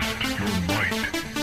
[0.00, 1.33] Test your might.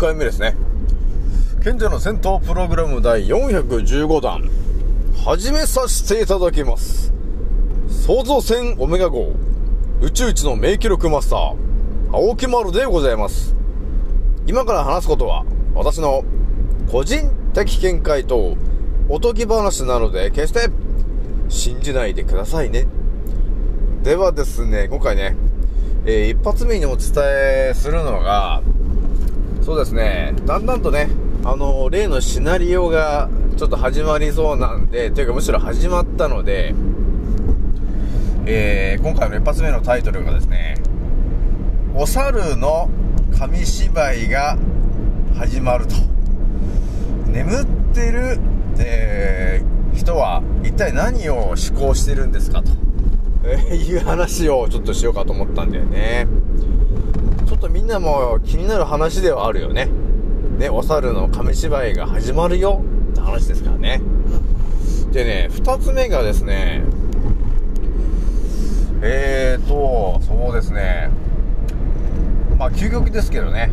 [0.00, 0.56] 回目ですね。
[1.62, 4.50] 賢者の戦闘プログラム第415弾。
[5.26, 7.12] 始めさせていただきます。
[8.06, 9.34] 創造船オメガ号。
[10.00, 11.56] 宇宙一の名記録マスター。
[12.14, 13.54] 青木丸でございます。
[14.46, 16.24] 今から話すことは、私の
[16.90, 18.56] 個人的見解と
[19.10, 20.70] おとぎ話なので、決して
[21.50, 22.86] 信じないでくださいね。
[24.02, 25.36] ではですね、今回ね、
[26.06, 28.62] えー一発目にお伝えするのが、
[29.62, 31.08] そうですね、だんだんとね、
[31.44, 36.74] あの、例のシナリオがちょっと始まりそうなんで、というかむしろ始まったので、
[38.46, 40.76] えー今回の一発目のタイトルがですね、
[41.94, 42.88] お猿の
[43.38, 44.58] 紙芝居が
[45.36, 45.94] 始まると。
[47.30, 48.38] 眠ってる、
[48.78, 52.70] えー人は一体何を思考してるんですかと。
[53.44, 56.26] えーいう話をちょっとしようかと思ったんだよね。
[57.50, 59.88] ちょっとみんなも気になる話ではあるよね。
[60.60, 64.00] ね、お猿の紙芝居が始まるよって話ですからね。
[65.10, 66.84] でね、二つ目がですね、
[69.02, 71.10] えーと、そうですね、
[72.56, 73.72] まあ究極ですけどね、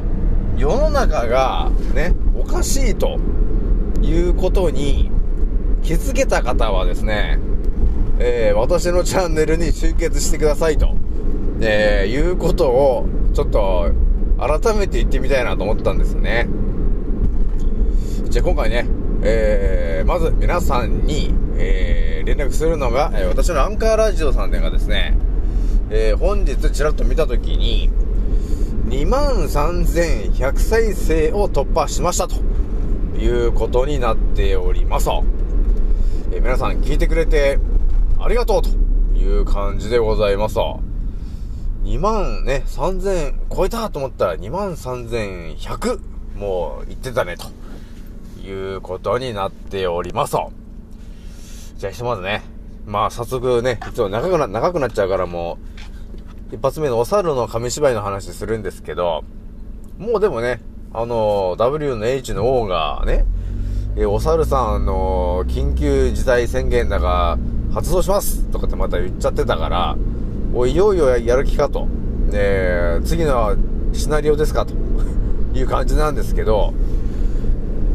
[0.57, 3.19] 世の中がね、おかしいと
[4.01, 5.11] いうことに
[5.83, 7.38] 気づけた方はですね、
[8.17, 10.95] えー私のチャンネルに集結してくださいと、
[11.61, 13.05] えーいうことを、
[13.37, 13.91] ちょっと、
[14.39, 16.47] 改めて言ってみたいなと思ったんですね。
[18.29, 18.87] じゃあ今回ね、
[19.21, 25.19] えーまず皆さんに、えー連絡するのが、え私のアンカーラジオさんでがですね、
[25.91, 27.91] えー本日ちらっと見たときに、
[28.87, 32.37] 23,100再生を突破しましたと
[33.19, 35.11] いうことになっております。
[36.31, 37.59] えー皆さん聞いてくれて
[38.17, 38.69] ありがとうと
[39.15, 40.86] いう感じでございます。
[41.87, 46.01] 2万ね、3000超えたと思ったら2万3100
[46.35, 50.35] もう言ってたねということになっております。
[51.77, 52.43] じゃあひとまずね、
[52.85, 55.59] まあ早速ね、いつも長くな、長くなっちゃうからも
[56.51, 59.23] う、一発目のお猿の紙芝居の話するんですけど、
[59.97, 60.59] もうでもね、
[60.93, 63.25] あの、W の H の O がね、
[63.95, 67.37] えお猿さんの緊急事態宣言だが
[67.73, 69.97] 発動しますとかってまた言っちゃってたから、
[70.57, 71.88] おい、よいよやる気かと。
[72.34, 73.56] えー次の
[73.94, 74.73] シナリオですかと
[75.53, 76.73] いう感じなんですけど、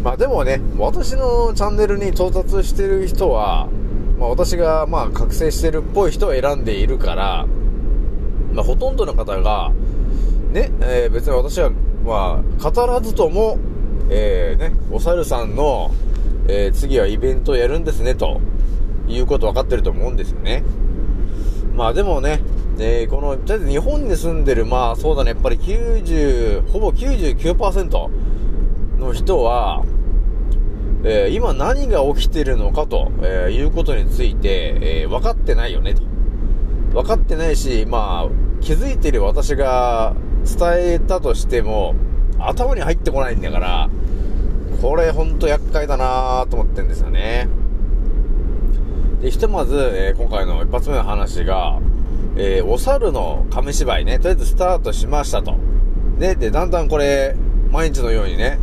[0.05, 3.67] まあでもね、私のチャンネルに到達してる人は、
[4.17, 7.47] まあ私がまあ覚醒してるっぽい人を選んでいるから、
[8.55, 9.73] まあほとんどの方が、
[10.53, 11.71] ね、えー別に私は、
[12.07, 13.59] まあ、語らずとも、
[14.09, 15.91] えーね、お猿さんの、
[16.47, 18.41] えー次はイベントをやるんですね、と
[19.09, 20.63] いうこと分かってると思うんですよね。
[21.75, 22.41] まあでもね、
[22.79, 28.09] えーこの、とりあえず日本に住んでる、まあそうだね、やっぱり90、ほぼ99%
[28.99, 29.85] の人は、
[31.05, 36.03] えー今何が起きてるのかと、えーいうことについて、えー分かってないよね、と。
[36.93, 40.15] 分かってないし、まあ、気づいてる私が
[40.45, 41.95] 伝えたとしても、
[42.39, 43.89] 頭に入ってこないんだから、
[44.83, 47.49] これほんと厄介だなと思ってんですよね。
[49.23, 51.79] で、ひとまず、えー今回の一発目の話が、
[52.37, 55.55] えーお猿の紙芝居ね、とりあえずスタートしましたと。
[56.19, 57.37] ね、で、だんだんこれ、
[57.71, 58.59] 毎日のようにね、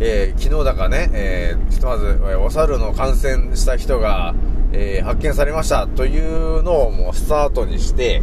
[0.00, 4.34] えー昨日だかね、えーひとまず、えお猿の感染した人が、
[4.72, 8.20] えー発見されましたというのをもうスタートにして、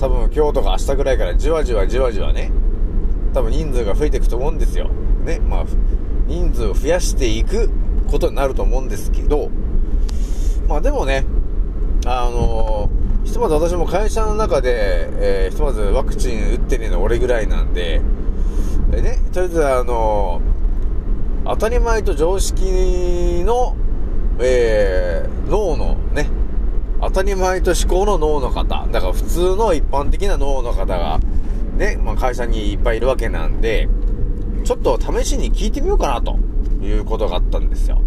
[0.00, 2.50] 多分今日とか明日ぐらいからじわじわじわじわね、
[3.32, 4.90] 多分人数が増えていくと思うんですよ。
[5.24, 5.64] ね、まあ、
[6.26, 7.70] 人数を増やしていく
[8.10, 9.50] ことになると思うんですけど、
[10.68, 11.24] まあでもね、
[12.06, 12.90] あの
[13.24, 15.08] ひとまず私も会社の中で、
[15.46, 18.00] えーひとまずワクチン打ってねえの俺ぐらいなんで、
[18.90, 20.40] でね、とりあえずあの
[21.44, 22.62] 当たり前と常識
[23.44, 23.76] の、
[24.40, 26.28] えー脳のね、
[27.02, 31.20] 当たり前と思考の脳の方、だから普通の一般的な脳の方が、
[31.76, 33.88] ね、まあ会社にいっぱいいるわけなんで、
[34.64, 36.38] ちょっと試しに聞いてみようかなと
[36.82, 38.00] いうことがあったんですよ。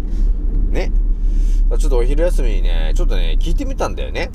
[0.70, 0.90] ね。
[1.76, 4.30] ちょっとお昼休みにね、ちょっとね、聞いてみたんだよね。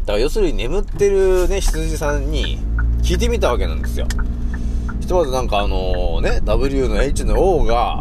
[0.00, 2.58] だから要するに眠ってるね、羊さんに
[3.02, 4.06] 聞いてみたわけなんですよ。
[5.00, 8.00] ひとまずなんかあのね、W の H の O が、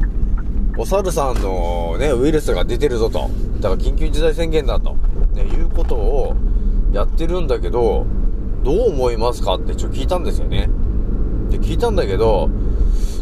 [0.77, 3.29] お猿さんのね、ウイルスが出てるぞと。
[3.61, 4.95] だから緊急事態宣言だと。
[5.33, 6.35] ね、いうことを
[6.91, 8.05] やってるんだけど、
[8.63, 10.69] どう思いますかってちょっと聞いたんですよね。
[11.49, 12.49] で、聞いたんだけど、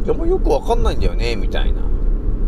[0.04, 1.87] いやもうよくわかんないんだよね、みたいな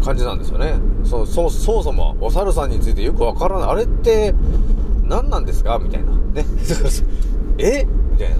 [0.03, 0.75] 感じなんですよね。
[1.03, 3.69] そ、そ、そもそも、お猿さんについてよくわからない。
[3.69, 4.33] あれって、
[5.07, 5.79] 何なんですか？
[5.79, 6.11] みたいな。
[6.33, 6.45] ね。
[7.57, 7.85] え？
[8.11, 8.35] みたいな。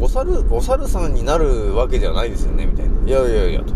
[0.00, 2.66] お猿、お猿さんになるわけではないですよね？
[2.66, 2.92] みたいな。
[3.06, 3.74] いやいやいや、と。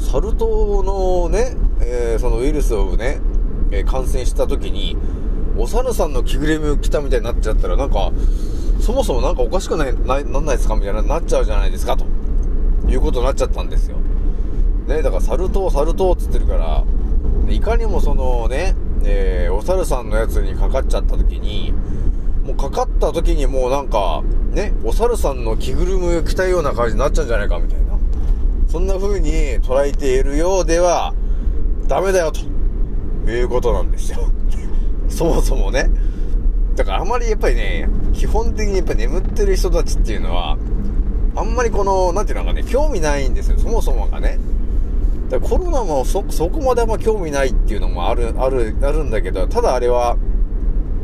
[0.00, 3.20] サル痘のね、えーそのウイルスをね、
[3.70, 4.96] えー感染した時に、
[5.56, 8.10] お猿さんの着ぐるみを着たみたいになっちゃったら、なんか、
[8.80, 10.74] そもそもなんかおかしくない、な、なんないですか？
[10.74, 12.06] みたいな、なっちゃうじゃないですか、と
[12.88, 13.98] いうことになっちゃったんですよ。
[14.86, 16.84] ね、だからサル痘、サル痘っつってるから、
[17.48, 21.72] いかにもそのね、えーお猿さんのやつにかかっちゃった時に、
[22.44, 24.22] もうかかった時にもうなんか、
[24.52, 27.98] ね、お猿さんの着ぐるみを着たような感じになっちゃうんじゃないかみたいな。
[28.68, 29.30] そんな風に
[29.62, 31.14] 捉えているようでは、
[31.86, 34.18] ダメだよ、ということなんですよ。
[35.08, 35.88] そもそもね。
[36.76, 40.58] だからあまりやっぱりね、基本的にやっぱ眠ってる人たちっていうのは、
[41.36, 44.38] あんまりこの、なんていうのかね、興味ないんですよ、そもそもがね。
[45.38, 50.16] だコロナもそ、そこまであんま興味ないっていうのもある、ある、あるんだけど、ただあれは、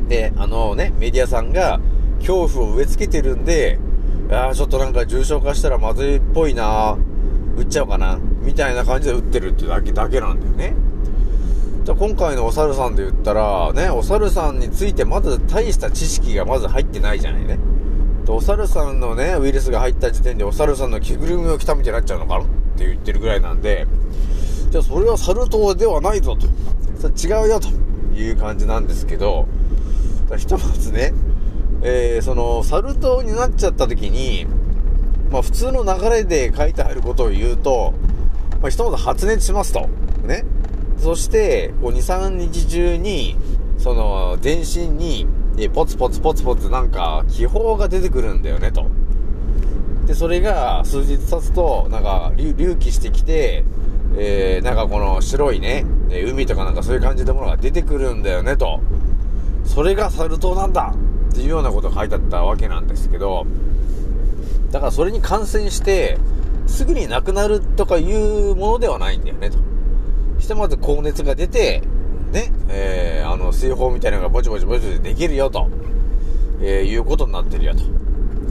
[0.09, 1.81] で、あのね、メディアさんが
[2.19, 3.79] 恐怖を植え付けてるんで、
[4.31, 6.97] ああ、ちょっとなんか重症化したらまずいっぽいな
[7.57, 10.75] 打っちゃおうかなみたいな感じで打ってるってだけ、だけなんだよね。
[11.85, 17.59] じゃあ今回のお猿さんで言ったら、ね、お猿さんについてまず大した知識がまず入ってないじゃないね。
[18.31, 22.45] でお猿さんのね、ウイルスが入った時点でお猿さんの着ぐるみを着たみたいになっちゃうのかな？
[22.45, 22.47] っ
[22.79, 23.89] て言ってるぐらいなんで、
[24.71, 26.47] じゃあそれはサル痘ではないぞと。
[27.01, 27.69] それ違うよと
[28.15, 29.49] いう感じなんですけど、
[30.37, 31.13] ひとまずね、
[31.83, 34.47] えー、その、サル痘になっちゃった時に、
[35.33, 37.95] まあ普通の流れで書いてあることを言うと、
[38.63, 39.89] まあひとまず発熱しますと。
[40.23, 40.45] ね。
[40.99, 43.37] そして、こう2、3日中に、
[43.77, 45.27] その、全身に、
[45.63, 48.87] えーポツポツポツポツなんか気泡が出てくるんだよねと。
[50.07, 53.65] で、それが数日経つと、なんか隆起してきて、
[54.17, 58.81] えー、なんかこの白いね、海とかなんかそういう感じのものが出てくるんだよねと。
[59.65, 60.95] それがサル痘なんだ
[61.31, 63.47] っていうようなことが書いてあったわけなんですけど、
[64.71, 66.19] だからそれに感染して、
[66.67, 69.59] すぐに亡くなるとかいうものではないんだよねと。
[70.39, 71.83] ひとまず高熱が出て、
[72.33, 75.69] ね、えー、あの、水泡みたいなのがぼちぼちぼちぼちできるよと、
[76.61, 78.01] えー、いうことになってるよと。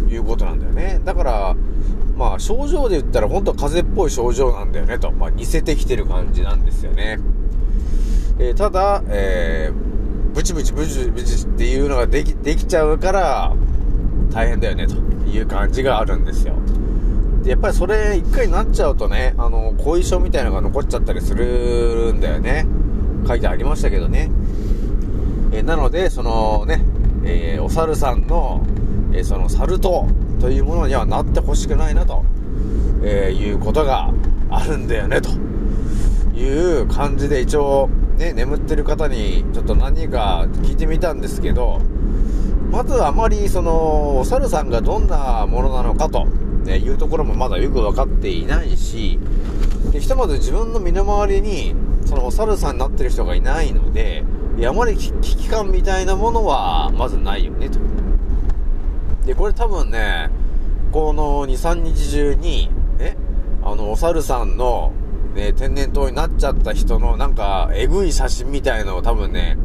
[0.10, 1.00] いうことなんだよね。
[1.06, 1.56] だから、
[2.18, 5.12] まあ、症状で言ったら本当風邪っぽい症状なんだよねと。
[5.12, 7.20] まあ、似せてきてる感じなんですよね。
[8.40, 13.54] えーただ、えー、ブチブチブチブチっていうのができ、できちゃうから、
[14.32, 14.96] 大変だよね、と
[15.28, 16.54] いう感じがあるんですよ。
[17.44, 22.66] で、やっぱりそれ一回なっちゃうとね、あの、後遺症みたいなのが残っちゃったりするんだよね。
[23.28, 24.32] 書いてありましたけどね。
[25.52, 26.82] えなので、そのね、
[27.24, 28.66] えーお猿さんの、
[29.14, 30.08] えーそのサル痘
[30.40, 32.24] というものにはなってほしくないなと、
[33.04, 34.14] えーいうことが
[34.50, 35.30] あるんだよね、と
[36.38, 41.82] いう感じで一応、ね、眠ってる方にちょっと何か聞いてみたんですけど、
[42.72, 46.26] まずあまりその、お猿さんがどんなものなのかと、
[46.66, 49.20] ね、いうところもまだよく分かっていないし、
[49.92, 51.74] でひとまず自分の身の回りに、
[52.10, 54.24] そのお猿さんになってる人がいないので、
[54.58, 57.78] やまり危機感みたいなものはまずないよね、と。
[59.28, 60.32] で、これ多分ね、
[60.92, 63.16] この2、3日中に、え
[63.62, 64.92] あの、お猿さんの、
[65.36, 69.56] ね、天然痘になっちゃった人のなんか、えぐい写真みたいのを多分ね、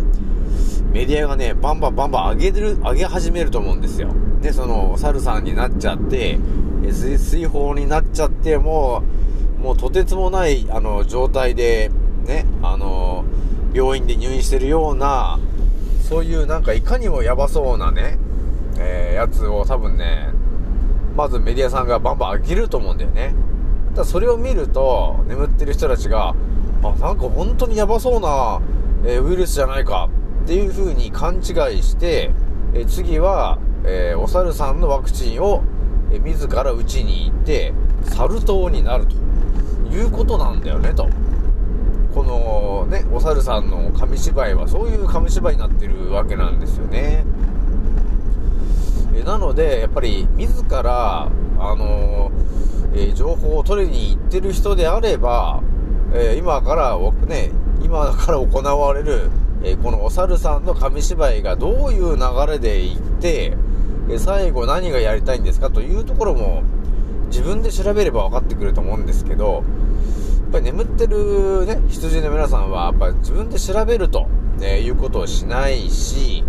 [0.93, 4.11] メディアがね、バンバンバンバン上げてる、上げ始めると思うんですよ。
[4.43, 6.39] で、その、お猿さんになっちゃって、
[6.83, 9.03] 水、水泡になっちゃって、も
[9.59, 11.91] う、もうとてつもない、あの、状態で、
[12.25, 13.25] ね、あの、
[13.73, 15.39] 病院で入院してるような、
[16.09, 18.19] そういうなんかいかにもやばそうなね、
[18.79, 20.31] えーやつを多分ね、
[21.17, 23.35] まずメディアさんがバンバン上げると思うんだよね。
[23.95, 26.35] ただそれを見ると、眠ってる人たちが、
[26.83, 28.61] あ、なんか本当にやばそうな、
[29.05, 30.09] えーウイルスじゃないか
[30.45, 31.43] っていう風に勘違い
[31.83, 32.31] して、
[32.75, 35.63] え次は、えお猿さんのワクチンを、
[36.13, 37.73] え自ら打ちに行って、
[38.05, 39.15] サル痘になると
[39.95, 41.09] いうことなんだよね、と。
[42.25, 47.25] のね、お猿さんの紙芝居はそういう紙芝居になってるわけなんですよね。
[49.15, 51.29] えなので、やっぱり自ら、
[51.59, 52.33] あの
[52.95, 55.63] え情報を取りに行ってる人であれば、
[56.15, 57.51] え今から、ね、
[57.83, 59.31] 今から行われる、
[59.63, 63.57] えこのお猿さんの紙芝居がどういう流れで行って、
[64.11, 66.63] え最後何がやりたいんですかというところも
[67.27, 69.65] 自分で調べれば分かってくると思うんですけど、
[70.55, 76.45] ぱり眠ってるね、羊の皆さんは、やっぱり自分で調べると、ね、いうことをしないし、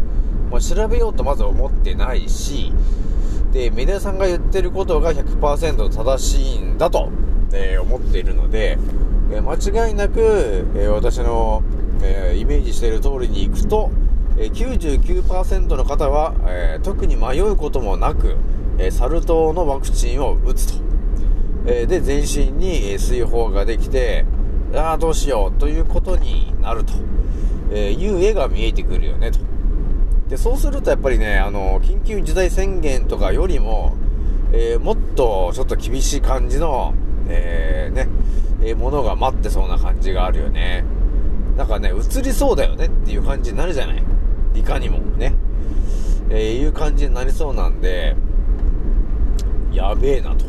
[0.52, 2.72] まあ、調べようとまず思ってないし、
[3.52, 7.10] で、メディアさんが言ってることが100%正しいんだと、
[7.52, 8.78] えー思っているので、
[9.32, 10.20] えー間違いなく、
[10.76, 11.64] えー私の、
[12.04, 13.90] えーイメージしている通りに行くと、
[14.38, 18.36] えー99%の方は、えー特に迷うこともなく、
[18.78, 20.85] えーサル痘のワクチンを打つと。
[21.67, 24.25] えで、全身に水泡ができて、
[24.75, 26.93] ああ、どうしようということになると、
[27.72, 29.39] えいう絵が見えてくるよね、と。
[30.29, 33.95] で、そうするとやっぱりね、あの、緊急事態宣言とかよりも、
[34.51, 36.93] えーもっとちょっと厳しい感じの、
[37.27, 38.07] えーね、
[38.62, 40.84] えーものが待ってそうな感じがあるよね。
[41.57, 44.03] なんかね、映りそうだよねっていう感じになるじゃない？
[44.55, 45.34] いかにもね。
[46.29, 48.15] えいう感じになりそうなんで、
[49.72, 50.45] やべえなと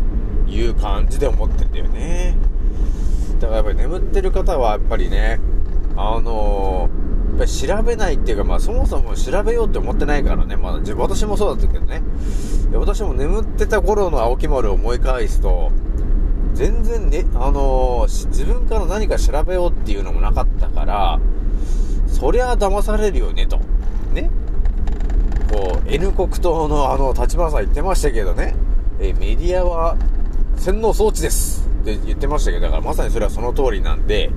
[0.47, 2.37] いう感じで思ってんだよね。
[3.41, 5.41] だからやっぱり眠ってる方はやっぱりね、
[5.97, 12.03] あのーやっぱり調べないっていうか、まあそもそも調べようって思ってないからね、まあ自分私もそうだったけどね。
[12.73, 15.71] 私も眠ってた頃の青木丸を思い返すと、
[16.55, 21.21] 全然ね、あのー自分から何か調べようっていうのもなかったから、
[22.07, 23.59] そりゃ騙されるよねと。
[24.15, 24.31] ね。
[25.53, 28.55] こう、N 国党のあの、立花さん言ってましたけどね、
[28.99, 29.97] えメディアは
[30.57, 34.31] 洗脳装置ですって言ってましたけど、だからまさにそれはその通りなんで、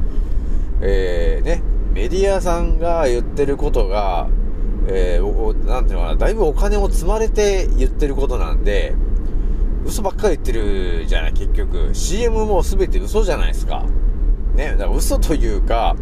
[0.81, 1.61] えー、ね、
[1.93, 4.29] メディアさんが言ってることが、
[4.87, 8.95] えーおなんていうのかな、だいぶお金を積まれて言ってることなんで、
[9.85, 11.89] 嘘ばっかり言ってるじゃない、結局。
[11.93, 13.85] CM も全て嘘じゃないですか。
[14.55, 15.95] ね、だから嘘というか、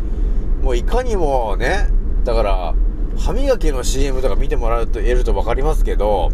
[0.62, 1.90] もういかにもね、
[2.24, 2.74] だから、
[3.18, 6.30] 歯磨きの CM とか見てもらうと言えると分かりますけど、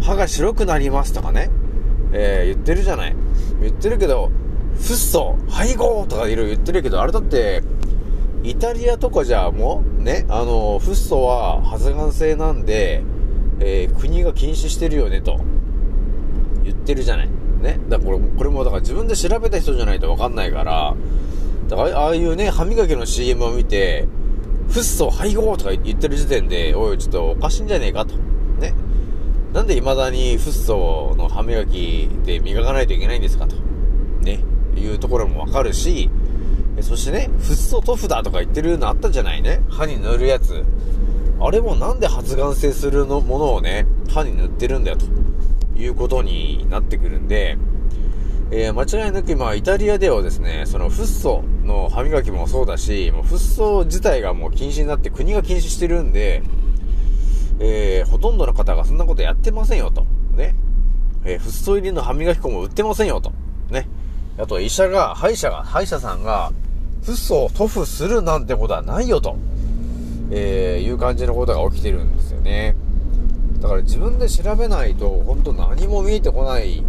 [0.00, 1.50] 歯が白くなりますとかね、
[2.14, 3.16] えー言ってるじゃない。
[3.60, 4.30] 言ってるけど、
[4.76, 7.62] フッ素、配合とかいろいろ言ってるけど、あれだって、
[8.42, 13.02] イタリアとかじゃもう、ね、あの、フッ素は発がん性なんで、
[13.60, 15.40] えー国が禁止してるよねと。
[16.62, 17.28] 言ってるじゃない。
[17.60, 17.78] ね。
[17.88, 20.94] だからこれ、これもだから自分で調べた人じゃないとわかんないから、
[21.68, 24.06] だからああいうね、歯磨きの CM を見て、
[24.68, 28.14] フッ素配合とか言ってる時点で、おい、ちょっとおかしいんじゃねえかと。
[29.54, 33.54] なんで未だにフッ素の歯磨きで磨かないといけないんですかと。
[34.20, 34.40] ね。
[34.76, 36.10] いうところもわかるし、
[36.80, 39.62] そしてね、フッ素塗布だとか言ってるのあったじゃないね。
[39.70, 40.64] 歯に塗るやつ。
[41.40, 45.06] あれもなんで発がん性するのものをね、歯に塗ってるんだよと。
[45.76, 47.56] いうことになってくるんで、
[48.50, 56.42] えー間違いなく今、イタリアではですね、そのフッ素の歯磨きもそうだし、もうフッ素自体がもう禁止になって国が禁止してるんで、
[57.60, 60.06] えーほとんどの方がそんなことやってませんよと。
[60.36, 60.54] ね。
[61.24, 63.32] えーフッ素入りの歯磨き粉も売ってませんよと。
[63.70, 63.88] ね。
[64.38, 66.52] あと医者が、歯医者が、歯医者さんが、
[67.02, 69.36] フッ素を塗布するなんてことはないよと。
[70.30, 72.74] えーいう感じのことが起きてるんですよね。
[73.60, 76.82] だから自分で調べないと、本当何も見えてこない、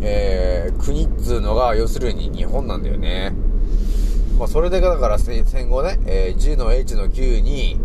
[0.00, 3.32] えー国っつうのが、要するに日本なんだよね。
[4.38, 7.78] まあ、それでだから戦後ね、えー G の H の Q に、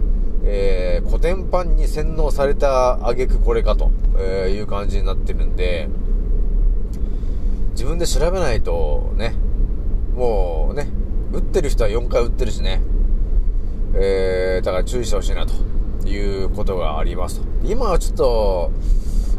[0.48, 5.90] えー、古典版に洗脳された挙句これかと、えいう感じになってるんで、
[7.72, 9.36] 自分で調べないとね、
[10.16, 10.88] もうね、
[11.34, 12.82] 打ってる人は4回打ってるしね、
[13.96, 15.54] えー、だから注意してほしいなと
[16.08, 17.46] いうことがありますと。
[17.66, 18.72] 今はちょっと、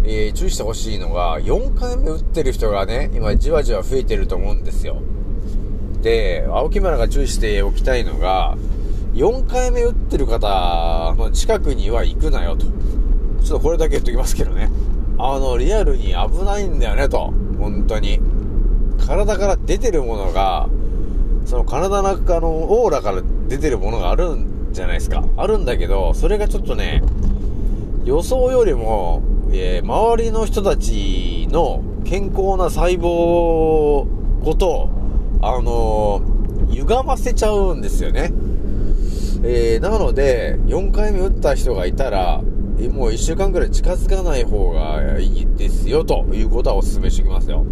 [0.05, 5.01] えー注意してほしいのが、4回目打ってる人がね、今じわじわ増えてると思うんですよ。
[6.03, 8.57] で、青木村が注意しておきたいのが、
[9.17, 12.67] 4回目打ってる方の近くには行くなよと。
[12.67, 14.71] ちょっとこれだけ言っときますけどね。
[15.19, 17.33] あの、リアルに危ないんだよねと。
[17.59, 18.21] 本当に。
[19.07, 20.69] 体から出てるものが、
[21.47, 22.49] その体の中の
[22.83, 25.25] オーラから出てるものがあるんじゃないですか。
[25.39, 27.03] あるんだけど、それがちょっとね、
[28.05, 34.07] 予想よりも、えー周りの人たちの健康な細胞
[34.45, 34.91] ごと、
[35.41, 36.37] あのー
[36.69, 38.33] 歪ませちゃうんですよね。
[39.49, 42.43] えー、なので、4回目打った人がいたら、
[42.91, 47.65] もう1週間くらい近づかない方がいいですよ、ということはお勧めしてきますよ。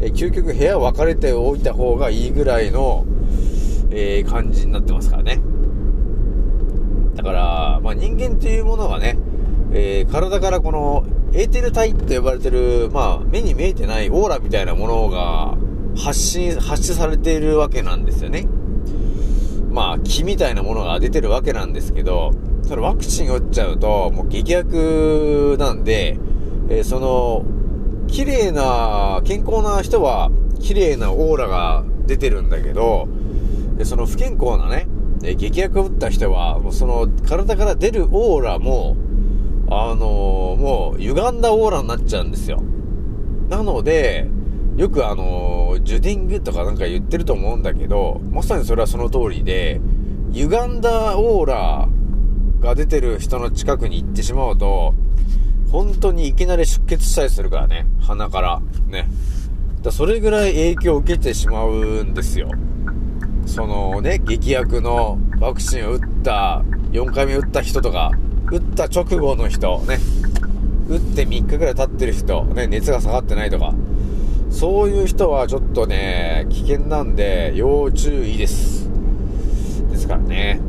[0.00, 3.06] えー究極部屋分かれておいた方がいいぐらいの、
[3.90, 5.40] えー感じになってますからね。
[7.14, 9.18] だから、まあ、人間っていうものはね、
[9.72, 15.56] えー体からこのエーテル体って呼ばれてる、まあ、目に見えてないオーラみたいなものが
[15.96, 18.46] 発信、発出されているわけなんですよね。
[19.78, 22.32] まあ、気みたいなものが出てるわけなんですけど、
[22.64, 26.18] それワクチン打っちゃうと、もう劇薬なんで、
[26.68, 27.44] えーその、
[28.08, 33.06] 綺麗な、健康な人は、綺麗なオーラが出てるんだけど、
[33.76, 34.88] でその不健康なね、
[35.22, 38.96] えー劇薬を打った人は、もうその体から出るオーラも、
[39.70, 42.60] あのーもう歪んだオーラになっちゃうんですよ。
[43.48, 44.28] なので、
[44.78, 49.80] よくあのジュディングとかなんか言ってると思うんだけど、まさにそれはその通りで、
[50.30, 51.88] 歪んだオーラ
[52.60, 54.94] が出てる人の近くに行ってしまうと、
[55.72, 58.62] 本当にいきなり出血したりするからね、鼻から。
[58.86, 59.08] ね。
[59.82, 62.48] だそれぐらい影響を受けてしまうんですよ。
[63.46, 68.12] そのね、劇薬のワクチンを打った、4回目打った人とか、
[68.48, 69.98] 打った直後の人、ね、
[70.88, 73.74] 打って3日ぐらい経ってる人、ね、熱が下がってないとか、
[74.50, 78.88] そういう人はちょっとね、危険なんで、要注意です。
[79.90, 80.60] ですからね。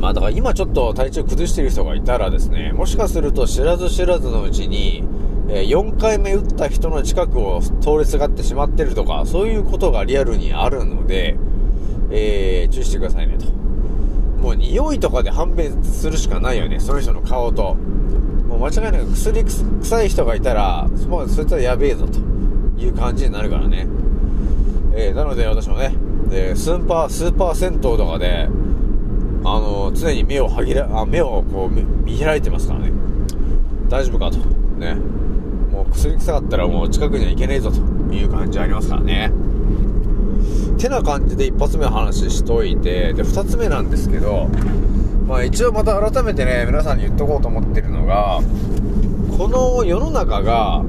[0.00, 5.04] まあだから今ちょっと体調崩してる人がいたらですね、もしかすると知らず知らずのうちに、
[5.48, 11.36] え4回目打った人の近くを通りすがってしまってるとか、そういうことがリアルにあるので、
[12.10, 13.46] えー、注意してくださいねと。
[14.42, 17.74] もう匂いとかで判別するしかないよね、その人の顔と。
[18.48, 22.35] もう間違いなく薬臭い人がいたら、もうそいつはやべえぞと
[22.78, 23.86] いう感じになるからね。
[24.94, 25.94] えー、なので私もね、
[26.30, 28.48] でスーパー、スーパー銭湯とかで、
[29.44, 31.82] あの常に目をはぎら、あ目をこう見
[32.14, 32.92] 見開いてますからね。
[33.88, 34.38] 大丈夫かと。
[34.78, 34.94] ね。
[35.70, 37.78] もう薬臭かったらもう近くには行けねえぞと
[38.12, 39.32] いう感じありますからね。
[40.78, 44.48] てな感じで一発目の話しといて、で、二つ目なんですけど、
[45.26, 48.40] まあ一応また改めてね、皆さんに言っとこうと思ってるのが、
[49.36, 50.82] この世の中が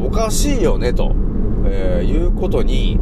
[0.00, 1.14] おかしいよねと、
[1.64, 2.98] えーいうことに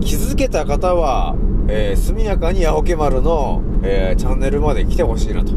[0.00, 1.36] 気づけた方は、
[1.68, 5.52] えー速やかにアホケマルの、えーチャンネルまで来てほしいなと。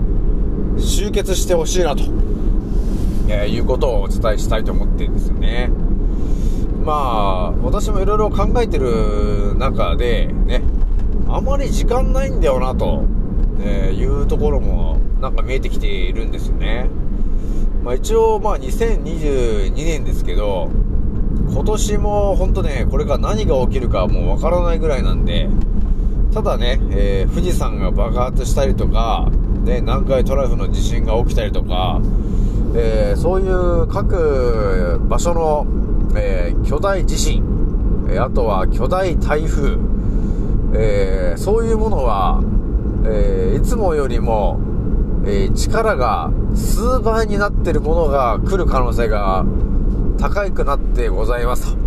[0.77, 2.03] 集結してほしいなと、
[3.29, 5.69] えいうことをお伝えしたいと思ってるんですよね。
[6.83, 10.61] まあ、私もいろいろ考えてる中で、ね、
[11.27, 13.05] あまり時間ないんだよなと、
[13.63, 16.87] えいうところもなんか見えてきているんですよね。
[17.83, 20.69] まあ一応、まあ2022年ですけど、
[21.55, 25.47] 今年も本当ね、これから何が起きるかもうわからないぐらいなんで、
[26.33, 29.31] ただね、えー富士山が爆発したりとか、
[29.63, 32.01] ね、南海トラフの地震が起きたりとか、
[32.75, 35.65] えーそういう各場所の、
[36.17, 37.41] えー巨大地震、
[38.11, 39.77] えあとは巨大台風、
[40.73, 42.43] えそういうものは、
[43.07, 44.59] えいつもよりも、
[45.25, 49.45] え力が数倍になってるものが来る可能性が
[50.17, 51.77] 高くなってございますと。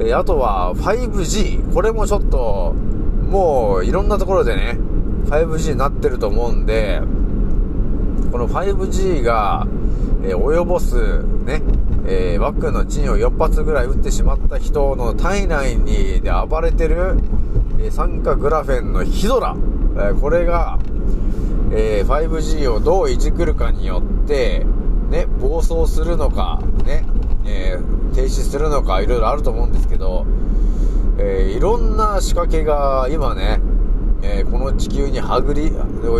[0.00, 1.72] えーあとは 5G。
[1.72, 2.74] これもちょっと、
[3.28, 4.78] もういろんなところでね、
[5.26, 7.00] 5G になってると思うんで、
[8.32, 9.66] この 5G が、
[10.24, 11.62] えー及ぼすね、
[12.06, 17.16] えーワックの陣を4発ぐらい撃ってしまった人の体内にで暴れてる、
[17.78, 19.56] えー酸化グラフェンのヒドラ。
[19.96, 20.78] えーこれが、
[21.72, 24.66] えー 5G をどういじくるかによって、
[25.10, 27.04] ね、暴走するのか、ね、
[27.46, 30.24] えー停止するのか、いろいろあると思うんですけど、
[31.18, 33.60] えーいろんな仕掛けが今ね、
[34.22, 35.70] えーこの地球にはぐり、い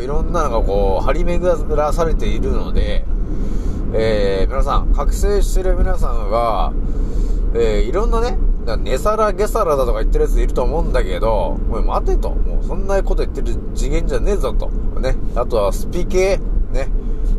[0.07, 3.05] ろんなのがこう、張り巡らされているので、
[3.93, 6.73] え皆さん、覚醒してる皆さんは、
[7.55, 8.37] えいろんなね、
[8.79, 12.31] ネサラゲサラだとか言ってるやついると思うんだけど、もう待てと。
[12.31, 14.69] もうそんなこと言ってる次元じゃねえぞと。
[15.01, 15.17] ね。
[15.37, 16.41] あとはスピ系、
[16.73, 16.89] ね。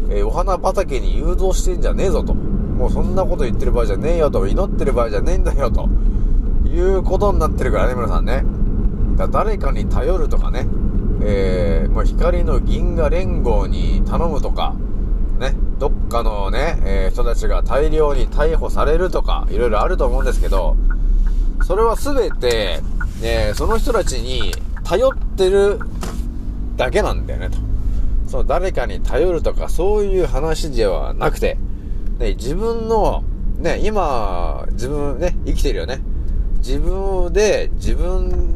[0.09, 2.35] えお花畑に誘導してんじゃねえぞと。
[2.77, 4.47] もうそんなこと言ってる場合じゃねえよと。
[4.47, 5.89] 祈ってる場合じゃねえんだよと。
[6.67, 8.43] いうことになってるからね、皆さんね。
[9.15, 10.67] だ誰かに頼るとかね。
[11.21, 14.75] えー、もう光の銀河連合に頼むとか、
[15.39, 20.75] ね、どっかのね、えー人たちが大量に逮捕されるとか、いろいろあると思うんですけど、
[21.63, 22.81] それはすべて、
[23.23, 25.79] えーその人たちに頼ってる
[26.75, 27.57] だけなんだよね、と。
[28.27, 31.57] その誰かに頼るとか、そういう話ではなくて、
[32.19, 33.23] ね、自分の、
[33.57, 36.01] ね、今、自分ね、生きてるよね。
[36.57, 38.55] 自分で、自分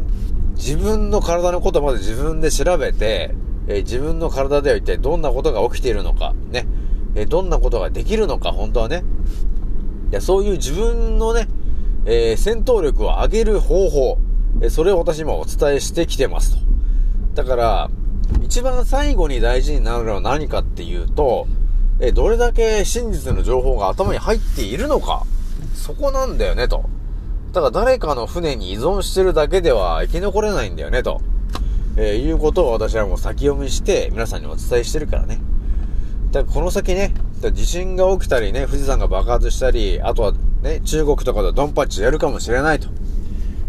[0.60, 3.34] 自分の体のことまず自分で調べて、
[3.69, 6.67] え自分の体では一体どんなことが起きているのか、ね。
[7.15, 9.04] えどんなことができるのか、本当はね。
[10.12, 11.48] いや、そういう自分のね、
[12.06, 14.17] えー戦闘力を上げる方法、
[14.62, 16.60] えそれを私今お伝えしてきてますと。
[17.36, 17.89] だから、
[18.43, 21.48] 一番最後に大事になるのは何かっていうと、
[22.01, 25.25] えどれだけ真実の情報が頭に入っているのか。
[25.75, 26.83] そこなんだよね、と。
[27.51, 31.21] だから誰かの船に依存してるだけでは生き残れないんだよね、と。
[31.97, 35.41] えーいうことを私はもう先読みして皆さんにお伝えしてるからね。
[36.31, 37.13] だからこの先ね、
[37.53, 42.88] 地震が起きたりね、富士山が爆発したり、あとはね、中国とかでドンパッチやるかもしれないと。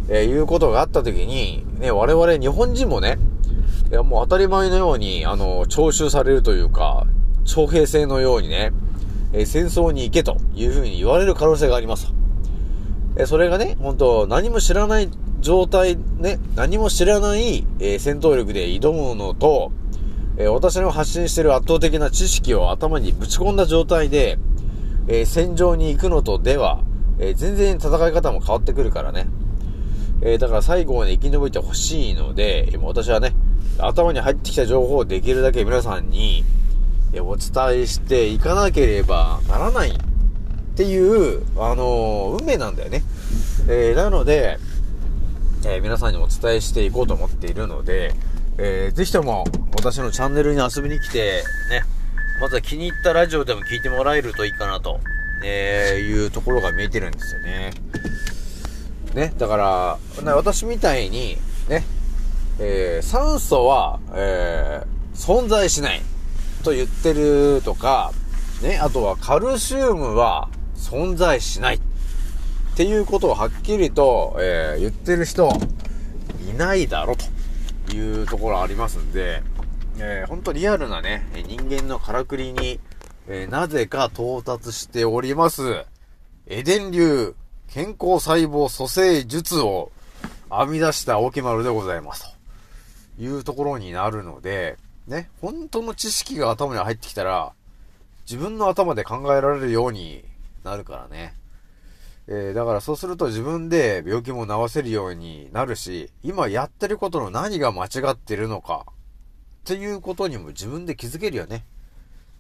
[0.09, 3.19] えーいうことがあった時に、ね、我々日本人もね、
[3.91, 7.07] いやもう当たり前のように、あの、徴収されるというか、
[7.45, 8.73] 徴兵制のようにね、
[9.33, 12.13] えー戦争に行けというふうに言われる可能性があります。
[13.17, 15.09] えーそれがね、本当何も知らない
[15.41, 19.73] 状態、ね、何も知らない、えー戦闘力で挑むのと、
[20.37, 24.39] え私の発信している圧倒的な知識を頭にぶち込んだ状態で、
[25.09, 26.83] え戦場に行くのとでは、
[27.19, 29.29] え全然戦い方も変わってくるからね。
[30.23, 33.35] えだから最後まで生き延びてほしいので、今私はね、
[33.79, 36.45] 頭に入ってきた情報をできるだけ皆さんに、
[37.19, 39.93] お伝えしていかなければならないっ
[40.77, 43.03] ていう、あの運命なんだよね。
[43.69, 44.59] えーなので、
[45.65, 48.15] えー皆さんにお伝えしていこうと思っているので、
[48.59, 49.45] えーぜひとも
[49.77, 51.83] 私のチャンネルに遊びに来て、ね、
[52.41, 55.01] まずは気に入ったラジオでも聞いてもらえるといいかなと、
[55.45, 57.73] えーいうところが見えてるんですよね。
[59.15, 61.37] ね、だから、ね私みたいに、
[61.69, 61.85] ね、
[62.61, 66.01] えー酸素は、えー存在しない
[66.61, 68.13] と言ってるとか、
[68.63, 71.81] ね、あとはカルシウムは存在しないっ
[72.77, 75.51] ていうことをはっきりと、えー言ってる人
[76.49, 77.17] いないだろ
[77.87, 79.43] というところありますんで、
[79.99, 82.81] えー、本当リアルなね、人間のからくりに、
[83.29, 85.85] えーなぜか到達しております、
[86.47, 87.35] エデン流
[87.69, 89.93] 健康細胞蘇生術を
[90.51, 92.37] 編み出した青木丸でございます
[93.17, 94.77] というところになるので、
[95.11, 97.53] ね、本当の知識が頭に入ってきたら、
[98.27, 100.25] 自分の頭で考えられるように
[100.63, 101.35] なるからね。
[102.29, 108.93] えーだからそうすると自分で病気も治せるようになるし、今やってることの何が間違ってるのか、っ
[109.65, 111.67] ていうことにも自分で気づけるよね。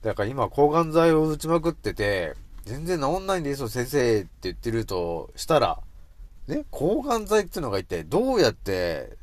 [0.02, 5.80] だから今抗がん剤を打ちまくってて、全然治んないんですよ先生って言ってるとしたら、
[6.46, 9.16] ね、抗がん剤っていうのが一体どうやって、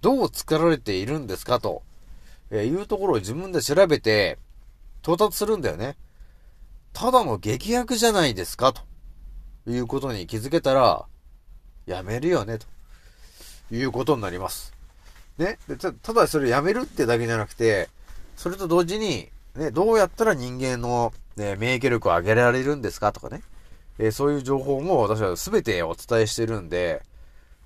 [0.00, 1.82] どう作られているんですかと、
[2.50, 4.38] えーいうところを自分で調べて、
[5.02, 5.96] 到達するんだよね。
[6.92, 8.82] ただの劇薬じゃないですかと。
[9.66, 11.04] いうことに気づけたら、
[11.86, 12.66] やめるよね、と
[13.70, 14.72] いうことになります。
[15.36, 15.58] ね。
[15.68, 17.88] でたただそれやめるってだけじゃなくて、
[18.36, 23.42] それと同時に、ね、どうやったら人間の、ね、免疫力を上げられるんですかとかね。
[23.98, 27.02] えーそういう情報も私は全てお伝えしてるんで、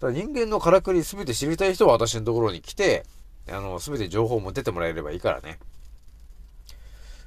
[0.00, 3.04] だ人間のからくり全て知りたい人は私のところに来て、
[3.48, 5.59] あの、全て情報も出てもらえればいいからね。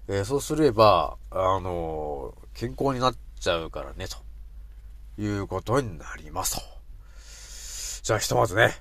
[0.07, 6.61] えーそうすれば、あのー健康になっちゃうからね、ということになりますと。
[8.03, 8.75] じゃあひとまずね、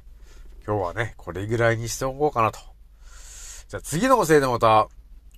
[0.66, 2.61] 今日はね、これぐらいにしておこうかなと。
[3.68, 4.88] じゃあ次のおせいでまた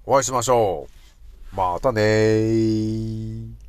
[0.04, 0.86] お会いしましょ
[1.52, 1.56] う。
[1.56, 3.65] またねー。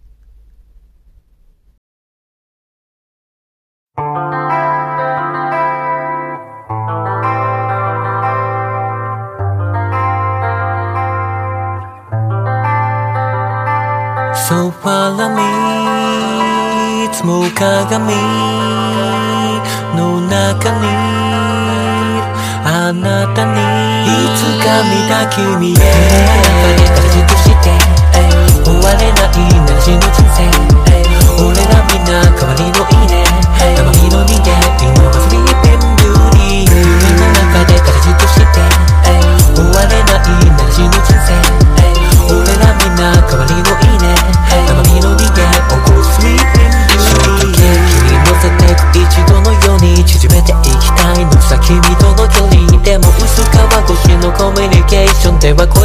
[14.47, 15.43] So follow me
[17.03, 18.15] いつも鏡
[19.93, 20.87] の中に
[22.63, 23.51] あなたに
[24.07, 24.07] い
[24.39, 25.75] つか見た君へ。
[25.75, 25.83] 中
[26.79, 27.75] で形として
[28.63, 30.47] 終われないなしの人生。
[31.43, 33.03] 俺らみんな代わりのい。
[33.03, 33.27] いね
[33.75, 34.47] 生身の人間
[34.79, 36.07] 今はスリーピング
[36.37, 38.63] リー夢の中で形として
[39.53, 41.11] 終われないなしの人
[41.51, 41.56] 生。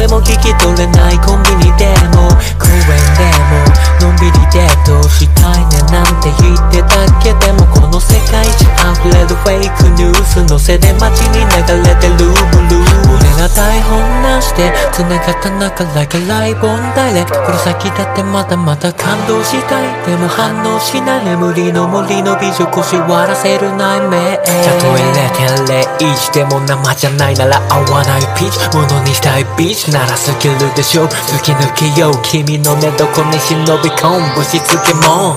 [0.03, 2.27] 声も聞き取れないコンビニでも
[2.59, 8.67] 公園でものんびりデートしたいねなんて言ってたけでもこの世界中
[9.07, 11.47] 溢れるフェイクニュースのせで街に流
[11.87, 12.83] れてるブル。
[12.83, 14.02] ー俺ら台本
[14.43, 20.05] しで繋がった中 like a live on direct この先だってまだまだ感動したい。
[20.05, 21.25] でも反応しない。
[21.25, 24.43] 眠りの森の美女腰割らせる内面た
[24.79, 28.21] とえ0.01でも生じゃないなら合わない。
[28.37, 28.77] ピーチ。
[28.77, 29.91] ものにしたいビーチ。
[29.91, 31.07] ならスキルでしょ。
[31.07, 32.21] 突き抜けよう。
[32.23, 34.35] 君の寝床に忍び込む。
[34.35, 35.35] ぶしつけも。